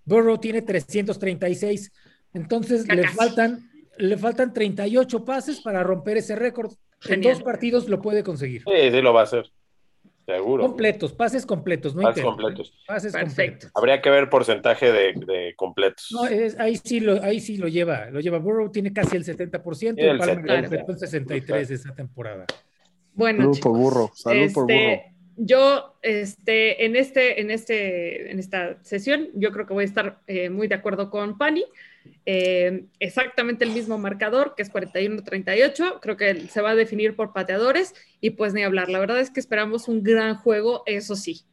[0.05, 1.93] Burrow tiene 336.
[2.35, 6.73] Entonces, le faltan, le faltan 38 pases para romper ese récord.
[7.09, 8.63] En dos partidos lo puede conseguir.
[8.63, 9.51] Sí, sí lo va a hacer.
[10.27, 10.65] Seguro.
[10.65, 12.75] Completos, pases completos, no Pases completos.
[12.85, 13.37] Pases Perfecto.
[13.37, 13.71] completos.
[13.77, 16.09] Habría que ver porcentaje de, de completos.
[16.11, 18.39] No, es- ahí sí lo, ahí sí lo lleva, lo lleva.
[18.39, 20.61] Burrow tiene casi el 70% Sí, el y Palmer 70.
[20.63, 22.45] completó el 63 esa temporada.
[23.17, 24.75] Bueno, Salud chicos, por burro, salud por burro.
[24.75, 29.87] este, Yo, este, en este, en este, en esta sesión, yo creo que voy a
[29.87, 31.65] estar eh, muy de acuerdo con Pani.
[32.27, 35.99] Eh, exactamente el mismo marcador, que es 41-38.
[36.01, 38.89] Creo que se va a definir por pateadores y pues ni hablar.
[38.91, 41.47] La verdad es que esperamos un gran juego, eso sí.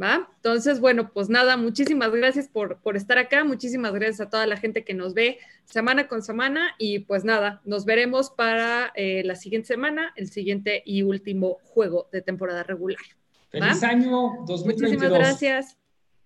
[0.00, 0.30] ¿Va?
[0.36, 4.56] Entonces, bueno, pues nada, muchísimas gracias por, por estar acá, muchísimas gracias a toda la
[4.56, 9.34] gente que nos ve semana con semana y pues nada, nos veremos para eh, la
[9.34, 13.02] siguiente semana, el siguiente y último juego de temporada regular.
[13.50, 14.64] Feliz año 2022.
[14.64, 15.76] Muchísimas gracias.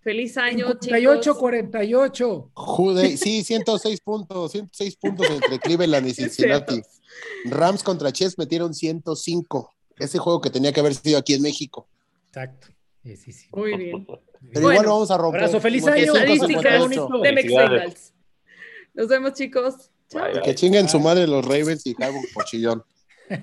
[0.02, 1.38] Feliz año, 58, chicos.
[1.38, 2.50] 48.
[2.52, 6.12] Jude, sí, 106 puntos, 106 puntos entre Cleveland y.
[6.12, 6.82] Cincinnati.
[7.46, 9.74] Rams contra Chiefs metieron 105.
[9.96, 11.88] Ese juego que tenía que haber sido aquí en México.
[12.28, 12.73] Exacto.
[13.04, 13.46] Sí, sí, sí.
[13.52, 14.06] Muy bien.
[14.06, 14.18] Pero
[14.52, 15.40] Bueno, igual lo vamos a romper.
[15.42, 16.12] abrazo, feliz año.
[16.14, 17.08] 158.
[17.22, 17.94] Estadísticas de.
[18.94, 19.90] Nos vemos, chicos.
[20.08, 20.22] Chao.
[20.24, 20.42] Bye, bye.
[20.42, 22.82] Que chinguen su madre los Ravens y Harvard Pochillón.